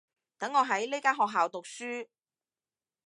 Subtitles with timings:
[0.39, 2.07] 等我喺呢間學校讀書